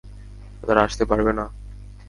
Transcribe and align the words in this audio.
তারা 0.63 0.81
আসতে 0.83 1.03
পারবে 1.05 1.31
না? 1.33 1.45